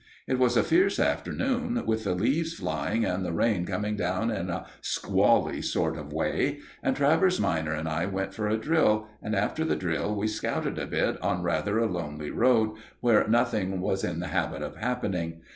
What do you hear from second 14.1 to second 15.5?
the habit of happening.